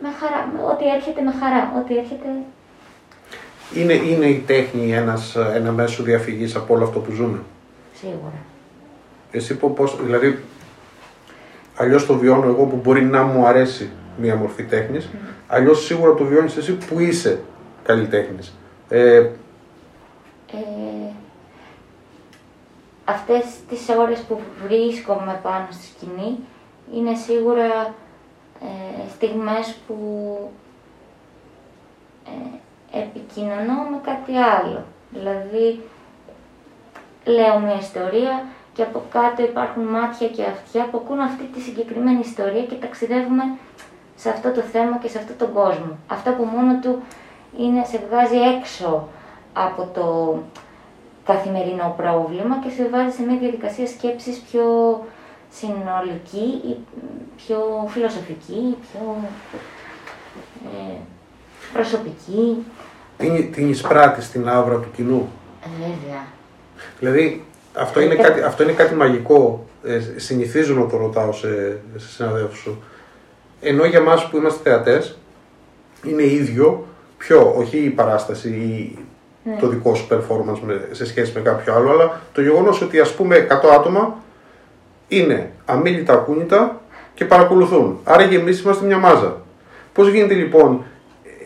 με 0.00 0.10
χαρά, 0.18 0.46
με, 0.46 0.62
ό,τι 0.62 0.88
έρχεται 0.88 1.22
με 1.22 1.32
χαρά, 1.32 1.72
ό,τι 1.78 1.96
έρχεται... 1.96 2.28
Είναι, 3.74 3.92
είναι 3.92 4.26
η 4.26 4.42
τέχνη 4.46 4.92
ένας, 4.92 5.36
ένα 5.36 5.72
μέσο 5.72 6.02
διαφυγής 6.02 6.56
από 6.56 6.74
όλο 6.74 6.84
αυτό 6.84 6.98
που 6.98 7.12
ζούμε. 7.12 7.38
Σίγουρα. 7.94 8.32
Εσύ 9.30 9.56
πώς, 9.56 10.04
δηλαδή, 10.04 10.38
αλλιώς 11.76 12.06
το 12.06 12.18
βιώνω 12.18 12.46
εγώ 12.46 12.64
που 12.64 12.76
μπορεί 12.76 13.04
να 13.04 13.22
μου 13.22 13.46
αρέσει 13.46 13.90
μία 14.16 14.36
μορφή 14.36 14.62
τέχνης, 14.62 15.08
mm. 15.12 15.16
αλλιώς 15.46 15.84
σίγουρα 15.84 16.14
το 16.14 16.24
βιώνεις 16.24 16.56
εσύ 16.56 16.72
που 16.72 17.00
είσαι 17.00 17.40
καλλιτέχνης. 17.82 18.54
Ε, 18.88 19.16
ε, 19.16 19.30
αυτές 23.04 23.44
τις 23.68 23.88
ώρες 23.98 24.18
που 24.18 24.40
βρίσκομαι 24.66 25.40
πάνω 25.42 25.66
στη 25.70 25.84
σκηνή 25.84 26.38
είναι 26.94 27.14
σίγουρα 27.14 27.94
ε, 28.60 29.08
στιγμές 29.14 29.76
που 29.86 29.94
ε, 30.38 30.69
επικοινωνώ 32.92 33.76
με 33.90 33.98
κάτι 34.02 34.36
άλλο. 34.36 34.84
Δηλαδή, 35.10 35.80
λέω 37.24 37.58
μια 37.58 37.78
ιστορία 37.78 38.44
και 38.72 38.82
από 38.82 39.02
κάτω 39.10 39.42
υπάρχουν 39.42 39.82
μάτια 39.82 40.28
και 40.28 40.44
αυτιά 40.44 40.84
που 40.90 41.00
ακούν 41.04 41.20
αυτή 41.20 41.44
τη 41.44 41.60
συγκεκριμένη 41.60 42.20
ιστορία 42.20 42.64
και 42.64 42.74
ταξιδεύουμε 42.74 43.42
σε 44.16 44.28
αυτό 44.28 44.50
το 44.50 44.60
θέμα 44.60 44.98
και 44.98 45.08
σε 45.08 45.18
αυτόν 45.18 45.36
τον 45.36 45.52
κόσμο. 45.52 45.96
Αυτό 46.08 46.30
που 46.32 46.44
μόνο 46.44 46.78
του 46.80 47.02
είναι, 47.58 47.84
σε 47.84 48.00
βγάζει 48.08 48.36
έξω 48.36 49.08
από 49.52 49.88
το 49.94 50.38
καθημερινό 51.24 51.94
πρόβλημα 51.96 52.58
και 52.62 52.70
σε 52.70 52.88
βάζει 52.88 53.16
σε 53.16 53.22
μια 53.22 53.38
διαδικασία 53.38 53.86
σκέψης 53.86 54.38
πιο 54.38 54.64
συνολική, 55.50 56.60
ή 56.68 56.76
πιο 57.36 57.86
φιλοσοφική, 57.88 58.76
πιο 58.80 59.16
ε, 60.64 60.96
προσωπική. 61.72 62.64
Την, 63.16 63.52
την 63.52 63.70
εισπράττει 63.70 64.22
στην 64.22 64.48
άβρα 64.48 64.74
του 64.74 64.88
κοινού. 64.96 65.28
Βέβαια. 65.78 66.24
Δηλαδή, 66.98 67.44
αυτό 67.74 68.00
είναι, 68.00 68.14
κάτι, 68.14 68.40
αυτό 68.40 68.62
είναι 68.62 68.72
κάτι 68.72 68.94
μαγικό. 68.94 69.66
Ε, 69.84 70.00
συνηθίζω 70.16 70.74
να 70.74 70.86
το 70.86 70.96
ρωτάω 70.96 71.32
σε, 71.32 71.80
σε 71.96 72.08
συναδέλφους 72.08 72.58
σου. 72.58 72.82
Ενώ 73.60 73.84
για 73.84 74.00
μας 74.00 74.28
που 74.28 74.36
είμαστε 74.36 74.70
θεατές, 74.70 75.18
είναι 76.02 76.22
ίδιο, 76.22 76.86
πιο, 77.18 77.54
όχι 77.56 77.78
η 77.78 77.90
παράσταση 77.90 78.48
ή 78.48 78.98
ναι. 79.44 79.56
το 79.60 79.66
δικό 79.66 79.94
σου 79.94 80.06
performance 80.10 80.80
σε 80.90 81.06
σχέση 81.06 81.32
με 81.34 81.40
κάποιο 81.40 81.74
άλλο, 81.74 81.90
αλλά 81.90 82.20
το 82.32 82.40
γεγονός 82.40 82.82
ότι 82.82 83.00
ας 83.00 83.14
πούμε 83.14 83.46
100 83.50 83.68
άτομα 83.74 84.16
είναι 85.08 85.52
αμήλυτα 85.64 86.12
ακούνητα 86.12 86.80
και 87.14 87.24
παρακολουθούν. 87.24 87.98
Άρα 88.04 88.26
και 88.26 88.36
εμείς 88.36 88.60
είμαστε 88.60 88.86
μια 88.86 88.98
μάζα. 88.98 89.36
Πώς 89.92 90.08
γίνεται 90.08 90.34
λοιπόν 90.34 90.84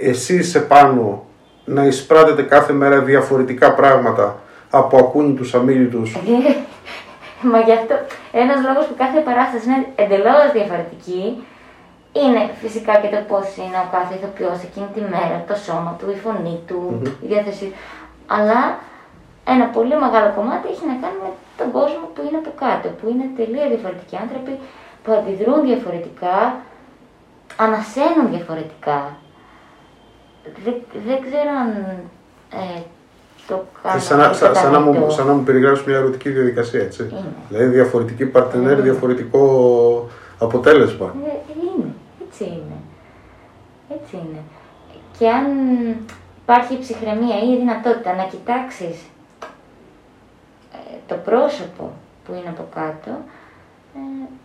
εσείς 0.00 0.54
επάνω 0.54 1.24
να 1.64 1.84
εισπράτετε 1.84 2.42
κάθε 2.42 2.72
μέρα 2.72 3.00
διαφορετικά 3.00 3.74
πράγματα 3.74 4.38
από 4.70 4.96
ακούνητους 4.96 5.54
αμήλυτους. 5.54 6.16
Μα 7.42 7.60
γι' 7.60 7.72
αυτό 7.72 7.94
ένας 8.32 8.58
λόγος 8.66 8.86
που 8.86 8.94
κάθε 8.96 9.20
παράσταση 9.20 9.66
είναι 9.66 9.86
εντελώς 9.94 10.52
διαφορετική 10.52 11.44
είναι 12.12 12.42
φυσικά 12.62 12.92
και 13.00 13.08
το 13.14 13.20
πώς 13.30 13.46
είναι 13.56 13.78
ο 13.84 13.88
κάθε 13.96 14.14
ηθοποιός 14.14 14.58
εκείνη 14.68 14.88
τη 14.94 15.00
μέρα, 15.00 15.36
το 15.48 15.54
σώμα 15.66 15.96
του, 15.98 16.06
η 16.16 16.18
φωνή 16.24 16.56
του, 16.66 16.80
η 17.24 17.26
διάθεσή 17.26 17.64
του. 17.64 17.78
Αλλά 18.26 18.60
ένα 19.52 19.64
πολύ 19.76 19.94
μεγάλο 20.04 20.28
κομμάτι 20.36 20.66
έχει 20.72 20.84
να 20.90 20.96
κάνει 21.02 21.18
με 21.24 21.30
τον 21.58 21.68
κόσμο 21.78 22.04
που 22.14 22.20
είναι 22.26 22.38
από 22.42 22.52
κάτω, 22.64 22.88
που 22.98 23.04
είναι 23.12 23.26
τελείως 23.38 23.68
διαφορετικοί 23.72 24.16
άνθρωποι, 24.24 24.54
που 25.02 25.10
αντιδρούν 25.18 25.60
διαφορετικά, 25.70 26.36
ανασένουν 27.64 28.26
διαφορετικά. 28.34 28.98
Δεν, 30.64 30.74
δεν 31.06 31.20
ξέρω 31.20 31.50
αν 31.60 31.70
ε, 32.52 32.80
το 33.46 33.64
κάνω. 33.82 34.00
Σαν, 34.00 34.18
να- 34.18 34.32
σαν, 34.32 34.54
σαν, 34.54 34.72
να 34.72 34.80
μου, 34.80 35.10
σαν 35.10 35.26
να 35.26 35.32
μου 35.32 35.42
περιγράψεις 35.42 35.86
μια 35.86 35.96
ερωτική 35.96 36.30
διαδικασία, 36.30 36.80
έτσι. 36.82 37.02
Είναι. 37.02 37.32
Δηλαδή 37.48 37.66
διαφορετική 37.70 38.26
παρτενέρ, 38.26 38.72
Είναι. 38.72 38.80
διαφορετικό 38.82 40.08
αποτέλεσμα. 40.38 41.14
Ε, 41.26 41.30
είναι, 41.62 41.92
έτσι 42.26 42.44
είναι. 42.44 42.76
Έτσι 43.88 44.16
είναι. 44.16 44.38
Και 45.18 45.28
αν 45.28 45.46
υπάρχει 46.42 46.78
ψυχραιμία 46.78 47.38
ή 47.42 47.48
η 47.52 47.56
δυνατότητα 47.56 48.14
να 48.14 48.24
κοιτάξεις 48.24 48.96
ε, 50.72 50.96
το 51.06 51.14
πρόσωπο 51.14 51.92
που 52.24 52.32
είναι 52.32 52.48
από 52.48 52.66
κάτω, 52.74 53.10
ε, 53.96 54.00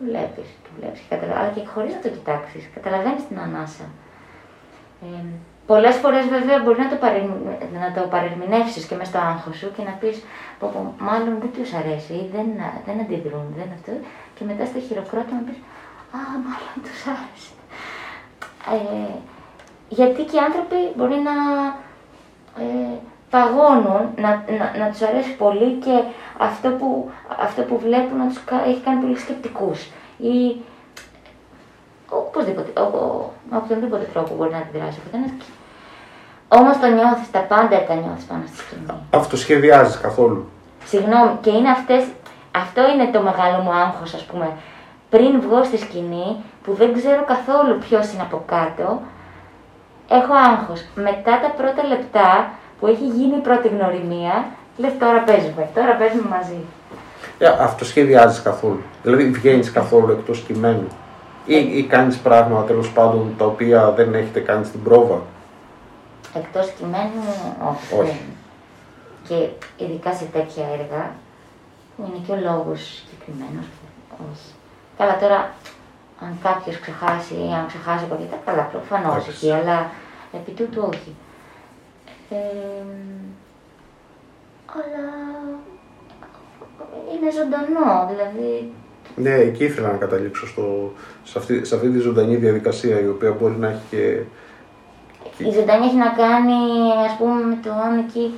βλέπεις, 0.05 0.47
το 0.63 0.69
βλέπεις, 0.79 0.99
και 0.99 1.15
καταλα- 1.15 1.39
αλλά 1.39 1.49
και 1.55 1.61
χωρίς 1.73 1.93
να 1.93 1.99
το 2.01 2.09
κοιτάξεις, 2.09 2.69
καταλαβαίνεις 2.75 3.27
την 3.27 3.39
ανάσα. 3.39 3.83
Ε, 5.03 5.21
πολλές 5.65 5.95
φορές 5.95 6.25
βέβαια 6.27 6.63
μπορεί 6.63 6.79
να 6.79 6.89
το, 6.89 6.95
παρεμ- 6.95 7.45
να 7.83 8.01
το 8.01 8.07
παρερμηνεύσεις 8.07 8.85
και 8.85 8.95
μες 8.95 9.07
στο 9.07 9.17
άγχος 9.17 9.57
σου 9.57 9.71
και 9.75 9.83
να 9.83 9.91
πεις 9.99 10.23
πω, 10.59 10.67
πω, 10.73 10.93
μάλλον 10.99 11.33
δεν 11.39 11.51
τους 11.57 11.73
αρέσει 11.73 12.13
ή 12.13 12.29
δεν, 12.35 12.47
δεν 12.85 12.99
αντιδρούν, 12.99 13.47
δεν 13.57 13.67
αυτό 13.77 13.91
και 14.35 14.43
μετά 14.49 14.65
στο 14.65 14.79
χειροκρότημα 14.79 15.39
να 15.39 15.45
πεις 15.47 15.59
α, 16.17 16.19
μάλλον 16.47 16.75
τους 16.85 17.01
άρεσε. 17.15 17.51
Ε, 18.75 19.13
γιατί 19.89 20.21
και 20.23 20.35
οι 20.35 20.39
άνθρωποι 20.47 20.79
μπορεί 20.95 21.17
να 21.29 21.35
ε, 22.63 22.93
παγώνουν, 23.29 24.03
να, 24.23 24.29
να, 24.59 24.65
να 24.79 24.89
τους 24.91 25.01
αρέσει 25.01 25.35
πολύ 25.35 25.71
και 25.85 25.95
αυτό 26.37 26.69
που, 26.69 27.11
αυτό 27.45 27.61
που 27.61 27.79
βλέπουν 27.79 28.17
να 28.17 28.27
τους 28.27 28.43
κα- 28.43 28.63
έχει 28.67 28.79
κάνει 28.79 29.01
πολύ 29.01 29.17
σκεπτικούς. 29.17 29.79
Ή 30.17 30.61
οπωσδήποτε, 32.09 32.79
ο, 32.81 32.83
ο, 32.83 33.31
με 33.49 33.57
οποιονδήποτε 33.57 34.05
τρόπο 34.13 34.35
μπορεί 34.35 34.51
να 34.51 34.57
αντιδράσει 34.57 34.99
ο 34.99 35.01
καθένας. 35.05 35.31
Όμως 36.47 36.79
το 36.79 36.87
νιώθεις, 36.87 37.31
τα 37.31 37.39
πάντα 37.39 37.85
τα 37.87 37.93
νιώθεις 37.93 38.23
πάνω 38.23 38.43
στη 38.47 38.57
σκηνή. 38.57 38.85
Αυτοσχεδιάζεις 39.13 39.97
καθόλου. 39.97 40.49
Συγγνώμη, 40.85 41.31
και 41.41 41.49
είναι 41.49 41.69
αυτές, 41.69 42.03
αυτό 42.55 42.81
είναι 42.91 43.07
το 43.13 43.21
μεγάλο 43.21 43.57
μου 43.63 43.71
άγχος, 43.71 44.13
ας 44.13 44.23
πούμε. 44.23 44.47
Πριν 45.09 45.41
βγω 45.41 45.63
στη 45.63 45.77
σκηνή, 45.77 46.35
που 46.63 46.73
δεν 46.73 46.93
ξέρω 46.93 47.23
καθόλου 47.25 47.77
ποιος 47.79 48.13
είναι 48.13 48.21
από 48.21 48.43
κάτω, 48.45 49.01
έχω 50.09 50.33
άγχος. 50.33 50.85
Μετά 50.95 51.39
τα 51.43 51.49
πρώτα 51.57 51.83
λεπτά 51.87 52.49
που 52.79 52.87
έχει 52.87 53.05
γίνει 53.05 53.35
η 53.35 53.41
πρώτη 53.47 53.67
γνωριμία, 53.67 54.45
λες 54.77 54.91
τώρα 54.99 55.19
παίζουμε, 55.19 55.69
τώρα 55.75 55.93
παίζουμε 55.95 56.27
μαζί. 56.29 56.59
Ε, 57.39 57.47
αυτοσχεδιάζεις 57.47 58.41
καθόλου. 58.41 58.81
Δηλαδή 59.03 59.29
βγαίνεις 59.29 59.71
καθόλου 59.71 60.11
εκτός 60.11 60.39
κειμένου. 60.39 60.87
Ή, 61.49 61.77
ή 61.77 61.83
κάνεις 61.83 62.17
πράγματα 62.17 62.63
τέλος 62.63 62.91
πάντων 62.91 63.35
τα 63.37 63.45
οποία 63.45 63.91
δεν 63.91 64.13
έχετε 64.13 64.39
κάνει 64.39 64.65
στην 64.65 64.83
πρόβα; 64.83 65.21
Εκτός 66.33 66.73
κειμένου, 66.77 67.23
όχι. 67.69 67.99
Όχι. 67.99 68.21
δεν. 69.27 69.49
Και 69.77 69.83
ειδικά 69.83 70.13
σε 70.13 70.25
τέτοια 70.25 70.65
έργα, 70.67 71.11
που 71.95 72.03
είναι 72.07 72.23
και 72.25 72.31
ο 72.31 72.51
λόγος 72.51 72.81
συγκεκριμένος, 72.81 73.65
όχι. 74.11 74.49
Καλά 74.97 75.17
τώρα, 75.17 75.53
αν 76.21 76.37
κάποιος 76.43 76.79
ξεχάσει 76.79 77.33
ή 77.33 77.53
αν 77.53 77.67
ξεχάσει 77.67 78.05
κάποια, 78.09 78.25
καλά 78.45 78.61
προφανώς 78.61 79.17
Όχι. 79.17 79.29
όχι, 79.29 79.51
αλλά 79.51 79.89
επί 80.33 80.51
τούτου 80.51 80.89
όχι. 80.93 81.15
Ε, 82.29 82.37
αλλά 84.75 85.05
είναι 87.13 87.31
ζωντανό, 87.31 88.07
δηλαδή 88.09 88.73
Ναι, 89.21 89.33
εκεί 89.33 89.63
ήθελα 89.63 89.91
να 89.91 89.97
καταλήξω 89.97 90.47
στο, 90.47 90.91
σε, 91.23 91.37
αυτή, 91.37 91.65
σε 91.65 91.75
αυτή 91.75 91.89
τη 91.89 91.99
ζωντανή 91.99 92.35
διαδικασία 92.35 93.01
η 93.01 93.07
οποία 93.07 93.31
μπορεί 93.31 93.55
να 93.55 93.67
έχει 93.67 93.81
και. 93.89 94.21
Η 95.43 95.51
ζωντανή 95.51 95.85
έχει 95.85 95.95
να 95.95 96.09
κάνει, 96.09 96.59
ας 97.05 97.15
πούμε, 97.17 97.43
με 97.43 97.57
το 97.63 97.71
αν 97.71 97.97
εκεί 97.97 98.33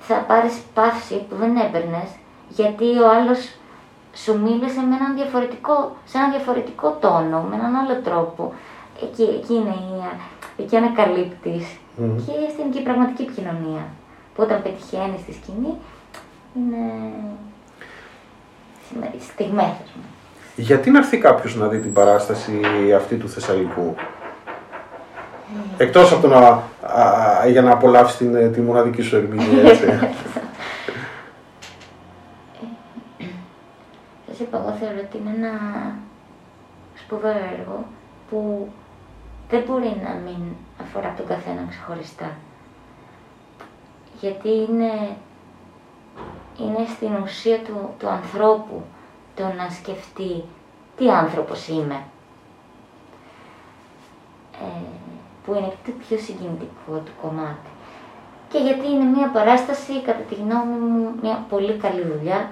θα 0.00 0.14
πάρεις 0.14 0.54
παύση 0.74 1.26
που 1.28 1.34
δεν 1.36 1.56
έπαιρνες, 1.56 2.08
γιατί 2.48 2.84
ο 2.84 3.10
άλλος 3.10 3.40
σου 4.14 4.40
μίλησε 4.44 4.80
με 4.88 4.94
έναν 4.98 5.14
διαφορετικό, 5.14 5.96
σε 6.04 6.18
έναν 6.18 6.30
διαφορετικό 6.30 6.98
τόνο, 7.00 7.40
με 7.48 7.54
έναν 7.54 7.74
άλλο 7.74 8.00
τρόπο. 8.04 8.52
Εκεί, 9.02 9.22
εκεί 9.22 9.54
είναι 9.54 9.76
η, 9.90 10.62
εκεί 10.62 10.76
ανακαλύπτεις. 10.76 11.66
Μμμ. 11.96 12.16
Και 12.16 12.32
στην 12.52 12.70
και 12.70 12.78
η 12.78 12.82
πραγματική 12.82 13.22
επικοινωνία. 13.22 13.84
Που 14.34 14.42
όταν 14.42 14.62
πετυχαίνει 14.62 15.18
στη 15.22 15.32
σκηνή, 15.32 15.72
είναι 16.56 16.82
στιγμές, 19.20 19.64
ας 19.64 19.90
πούμε. 19.92 20.04
Γιατί 20.56 20.90
να 20.90 20.98
έρθει 20.98 21.18
κάποιος 21.18 21.56
να 21.56 21.66
δει 21.66 21.78
την 21.78 21.92
παράσταση 21.92 22.60
αυτή 22.96 23.16
του 23.16 23.28
Θεσσαλικού; 23.28 23.94
Εκτός 25.76 26.12
από 26.12 26.22
το 26.22 26.28
να, 26.28 26.38
α, 26.38 26.62
α, 27.42 27.46
για 27.48 27.62
να 27.62 27.72
απολαύσει 27.72 28.16
την, 28.16 28.52
τη 28.52 28.60
μοναδική 28.60 29.02
σου 29.02 29.16
ερμηνεία, 29.16 29.62
έτσι. 29.62 29.86
Σας 34.26 34.38
είπα, 34.40 34.58
εγώ 34.58 34.76
θεωρώ 34.80 34.98
ότι 35.08 35.16
είναι 35.16 35.34
ένα 35.36 35.52
σπουδαίο 36.94 37.30
έργο 37.30 37.84
που 38.30 38.68
δεν 39.50 39.62
μπορεί 39.66 40.00
να 40.04 40.12
μην 40.24 40.42
αφορά 40.80 41.14
τον 41.16 41.26
καθένα 41.26 41.66
ξεχωριστά. 41.68 42.30
Γιατί 44.20 44.48
είναι, 44.48 44.90
είναι 46.58 46.86
στην 46.96 47.14
ουσία 47.22 47.58
του, 47.58 47.94
του 47.98 48.08
ανθρώπου 48.08 48.82
το 49.34 49.42
να 49.42 49.70
σκεφτεί 49.70 50.44
τι 50.96 51.10
άνθρωπος 51.10 51.68
είμαι. 51.68 52.02
Ε, 54.52 54.82
που 55.44 55.54
είναι 55.54 55.68
και 55.68 55.90
το 55.90 55.96
πιο 56.08 56.18
συγκινητικό 56.18 56.92
του 57.04 57.12
κομμάτι. 57.22 57.70
Και 58.48 58.58
γιατί 58.58 58.86
είναι 58.86 59.04
μια 59.04 59.28
παράσταση, 59.28 60.00
κατά 60.02 60.22
τη 60.22 60.34
γνώμη 60.34 60.76
μου, 60.78 61.14
μια 61.22 61.46
πολύ 61.48 61.72
καλή 61.72 62.02
δουλειά, 62.02 62.50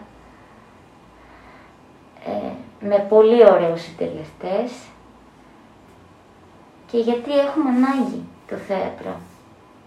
ε, 2.24 2.50
με 2.80 3.06
πολύ 3.08 3.50
ωραίους 3.50 3.80
συντελεστές 3.80 4.72
και 6.90 6.98
γιατί 6.98 7.38
έχουμε 7.38 7.70
ανάγκη 7.70 8.24
το 8.48 8.56
θέατρο. 8.56 9.16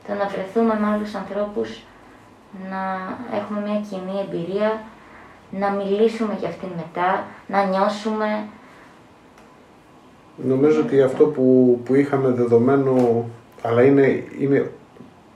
Το 0.08 0.14
να 0.14 0.28
βρεθούμε 0.28 0.80
με 0.80 0.88
άλλους 0.88 1.16
ανθρώπους, 1.16 1.84
να 2.70 2.82
έχουμε 3.38 3.60
μια 3.62 3.80
κοινή 3.90 4.20
εμπειρία, 4.28 4.82
να 5.52 5.70
μιλήσουμε 5.72 6.36
για 6.40 6.48
αυτήν 6.50 6.70
μετά, 6.76 7.24
να 7.48 7.64
νιώσουμε. 7.64 8.46
Νομίζω 10.36 10.80
ότι 10.82 11.02
αυτό 11.02 11.26
που, 11.26 11.80
που 11.86 11.96
είχαμε 11.96 12.30
δεδομένο, 12.30 13.26
αλλά 13.62 13.84
είναι, 13.84 14.24
είναι 14.40 14.72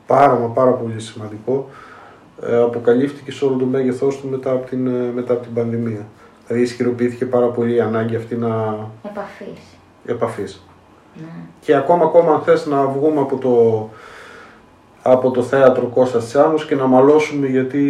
πάρα 0.07 0.35
μα 0.35 0.47
πάρα 0.47 0.71
πολύ 0.71 0.99
σημαντικό, 0.99 1.69
ε, 2.41 2.57
αποκαλύφθηκε 2.61 3.31
σε 3.31 3.45
όλο 3.45 3.55
το 3.55 3.65
μέγεθός 3.65 4.19
του 4.19 4.27
μετά 4.27 4.51
από 4.51 4.67
την, 4.67 4.87
ε, 4.87 5.11
μετά 5.15 5.33
από 5.33 5.43
την 5.43 5.53
πανδημία. 5.53 6.05
Δηλαδή 6.47 6.65
ισχυροποιήθηκε 6.65 7.25
πάρα 7.25 7.47
πολύ 7.47 7.73
η 7.73 7.79
ανάγκη 7.79 8.15
αυτή 8.15 8.35
να 8.35 8.77
Επαφής. 9.03 9.59
επαφής. 10.05 10.61
Ναι. 11.15 11.27
Και 11.59 11.75
ακόμα 11.75 12.03
ακόμα 12.03 12.33
αν 12.33 12.41
θες 12.41 12.65
να 12.65 12.85
βγούμε 12.85 13.19
από 13.19 13.37
το, 13.37 13.89
από 15.11 15.31
το 15.31 15.43
θέατρο 15.43 15.85
Κώστας 15.85 16.25
Τσάνος 16.27 16.65
και 16.65 16.75
να 16.75 16.85
μαλώσουμε 16.87 17.47
γιατί 17.47 17.81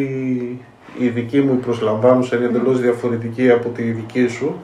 η 0.98 1.08
δική 1.08 1.42
μου 1.42 1.54
η 1.54 1.58
προσλαμβάνουσα 1.58 2.36
είναι 2.36 2.46
εντελώς 2.46 2.80
διαφορετική 2.82 3.52
από 3.52 3.70
τη 3.70 3.82
δική 3.84 4.28
σου 4.28 4.56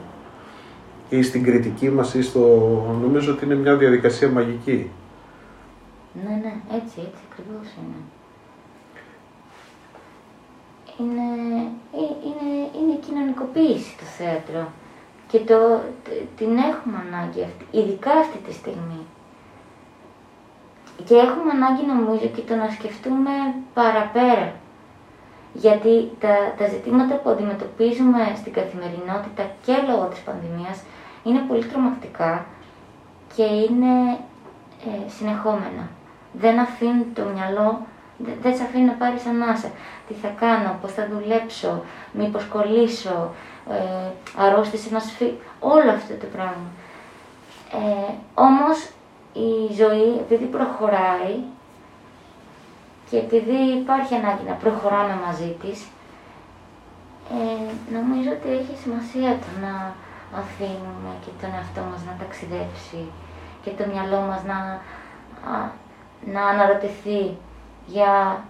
ή 1.08 1.22
στην 1.22 1.42
κριτική 1.42 1.90
μας 1.90 2.14
ή 2.14 2.22
στο... 2.22 2.40
νομίζω 3.02 3.32
ότι 3.32 3.44
είναι 3.44 3.54
μια 3.54 3.76
διαδικασία 3.76 4.28
μαγική. 4.28 4.90
Ναι, 6.24 6.30
ναι, 6.42 6.54
έτσι, 6.76 6.94
έτσι 6.98 7.22
ακριβώς 7.30 7.68
είναι. 7.78 8.00
Είναι, 10.98 11.28
ε- 11.92 12.16
είναι, 12.28 12.68
είναι 12.78 12.92
η 12.92 13.00
κοινωνικοποίηση 13.06 13.96
το 13.98 14.04
θέατρο 14.04 14.68
και 15.28 15.38
το, 15.38 15.80
т- 16.04 16.26
την 16.36 16.48
έχουμε 16.56 16.96
ανάγκη 17.06 17.42
αυτή, 17.42 17.64
ειδικά 17.78 18.10
αυτή 18.10 18.38
τη 18.46 18.52
στιγμή. 18.52 19.00
Και 21.04 21.14
έχουμε 21.14 21.50
ανάγκη 21.50 21.86
νομίζω 21.86 22.26
και 22.34 22.40
το 22.40 22.54
να 22.54 22.68
σκεφτούμε 22.70 23.30
παραπέρα. 23.74 24.52
Γιατί 25.52 26.10
τα, 26.20 26.34
τα 26.58 26.66
ζητήματα 26.68 27.14
που 27.14 27.30
αντιμετωπίζουμε 27.30 28.32
στην 28.36 28.52
καθημερινότητα 28.52 29.42
και 29.64 29.74
λόγω 29.88 30.04
της 30.04 30.20
πανδημίας 30.20 30.82
είναι 31.24 31.38
πολύ 31.48 31.64
τρομακτικά 31.64 32.44
και 33.36 33.42
είναι 33.42 34.18
ε, 34.86 35.08
συνεχόμενα. 35.08 35.84
Δεν 36.32 36.58
αφήνει 36.58 37.04
το 37.14 37.22
μυαλό, 37.34 37.86
δεν, 38.18 38.34
δεν 38.42 38.56
σε 38.56 38.62
αφήνει 38.62 38.84
να 38.84 38.92
πάρεις 38.92 39.26
ανάσα. 39.26 39.70
Τι 40.08 40.14
θα 40.14 40.28
κάνω, 40.28 40.78
πώς 40.80 40.92
θα 40.92 41.08
δουλέψω, 41.10 41.82
μήπως 42.12 42.44
κολλήσω, 42.44 43.34
ε, 43.70 44.10
αρρώστησε 44.36 44.88
να 44.92 44.98
σφί... 44.98 45.32
Όλο 45.60 45.90
αυτό 45.90 46.14
το 46.14 46.26
πράγμα. 46.32 46.68
Ε, 47.72 48.12
όμως 48.34 48.88
η 49.34 49.74
ζωή, 49.80 50.08
επειδή 50.24 50.44
προχωράει 50.44 51.34
και 53.10 53.16
επειδή 53.16 53.58
υπάρχει 53.80 54.14
ανάγκη 54.14 54.44
να 54.48 54.54
προχωράμε 54.54 55.16
μαζί 55.26 55.56
της, 55.62 55.78
ε, 57.36 57.94
νομίζω 57.96 58.30
ότι 58.36 58.48
έχει 58.60 58.74
σημασία 58.82 59.30
το 59.44 59.50
να 59.64 59.74
αφήνουμε 60.40 61.12
και 61.24 61.30
τον 61.40 61.50
εαυτό 61.56 61.80
μας 61.90 62.00
να 62.08 62.14
ταξιδέψει 62.22 63.02
και 63.62 63.70
το 63.78 63.84
μυαλό 63.92 64.20
μας 64.28 64.40
να, 64.50 64.58
να 66.34 66.42
αναρωτηθεί 66.52 67.36
για 67.86 68.44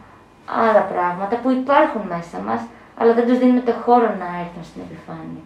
άλλα 0.46 0.82
πράγματα 0.92 1.36
που 1.36 1.50
υπάρχουν 1.50 2.02
μέσα 2.14 2.38
μας, 2.38 2.60
αλλά 2.98 3.14
δεν 3.14 3.26
τους 3.26 3.38
δίνουμε 3.38 3.60
το 3.60 3.72
χώρο 3.72 4.08
να 4.22 4.28
έρθουν 4.42 4.64
στην 4.70 4.82
επιφάνεια. 4.86 5.44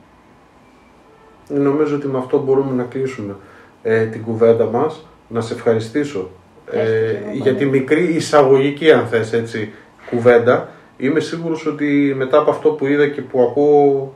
Νομίζω 1.48 1.96
ότι 1.96 2.07
με 2.07 2.18
αυτό 2.18 2.38
μπορούμε 2.38 2.72
να 2.72 2.85
κλείσουμε 2.85 3.37
ε, 3.83 4.07
την 4.07 4.24
κουβέντα 4.24 4.64
μας. 4.64 5.08
Να 5.29 5.41
σε 5.41 5.55
ευχαριστήσω 5.55 6.31
ε, 6.71 7.14
για 7.33 7.55
τη 7.55 7.64
μικρή 7.64 8.03
εισαγωγική, 8.03 8.93
αν 8.93 9.07
θες 9.07 9.33
έτσι, 9.33 9.73
κουβέντα. 10.11 10.69
Είμαι 10.97 11.21
σίγουρος 11.21 11.67
ότι 11.67 12.14
μετά 12.17 12.38
από 12.38 12.51
αυτό 12.51 12.71
που 12.71 12.87
είδα 12.87 13.09
και 13.09 13.21
που 13.21 13.41
ακούω 13.43 14.14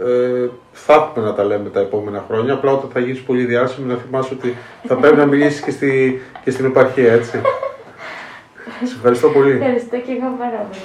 ε, 0.00 0.48
θα 0.72 0.94
έχουμε 0.94 1.26
να 1.26 1.34
τα 1.34 1.44
λέμε 1.44 1.68
τα 1.68 1.80
επόμενα 1.80 2.24
χρόνια. 2.28 2.52
Απλά 2.52 2.72
όταν 2.72 2.90
θα 2.92 3.00
γίνεις 3.00 3.20
πολύ 3.20 3.44
διάσημη 3.44 3.92
να 3.92 3.96
θυμάσαι 3.96 4.34
ότι 4.34 4.56
θα 4.86 4.94
πρέπει 4.94 5.16
να 5.16 5.26
μιλήσεις 5.26 5.60
και, 5.60 5.70
στη, 5.70 6.22
και 6.44 6.50
στην 6.50 6.64
επαρχία, 6.64 7.12
έτσι. 7.12 7.40
Σε 8.88 8.94
ευχαριστώ 8.96 9.28
πολύ. 9.28 9.50
Ευχαριστώ 9.50 9.96
και 9.96 10.12
εγώ 10.12 10.34
πάρα 10.38 10.66
πολύ. 10.70 10.82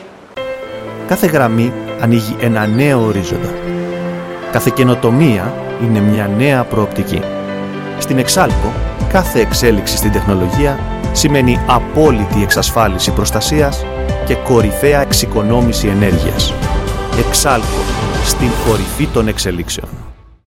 Κάθε 1.08 1.28
γραμμή 1.28 1.74
ανοίγει 2.02 2.36
ένα 2.42 2.68
νέο 2.68 3.00
ορίζοντα. 3.00 3.54
Κάθε 4.52 4.72
καινοτομία 4.76 5.54
είναι 5.84 6.00
μια 6.00 6.30
νέα 6.38 6.64
προοπτική. 6.64 7.22
Στην 8.00 8.18
Exalco, 8.18 8.74
κάθε 9.10 9.40
εξέλιξη 9.40 9.98
στην 9.98 10.12
τεχνολογία 10.12 10.80
σημαίνει 11.12 11.60
απόλυτη 11.68 12.44
εξασφάλιση 12.44 13.12
προστασίας 13.12 13.86
και 14.26 14.36
κορυφαία 14.36 15.02
εξοικονόμηση 15.02 15.88
ενέργειας. 15.88 16.54
Exalco, 17.28 17.84
στην 18.24 18.50
κορυφή 18.68 19.06
των 19.06 19.28
εξελίξεων. 19.28 20.09